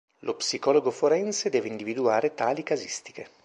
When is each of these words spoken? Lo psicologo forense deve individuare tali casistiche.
Lo 0.27 0.33
psicologo 0.35 0.89
forense 0.89 1.51
deve 1.51 1.67
individuare 1.67 2.33
tali 2.33 2.63
casistiche. 2.63 3.27